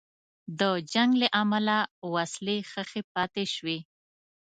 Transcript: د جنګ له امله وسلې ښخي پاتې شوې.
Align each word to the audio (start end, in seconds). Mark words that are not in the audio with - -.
د 0.59 0.61
جنګ 0.93 1.11
له 1.21 1.27
امله 1.41 1.77
وسلې 2.13 2.57
ښخي 2.71 3.01
پاتې 3.13 3.43
شوې. 3.55 3.77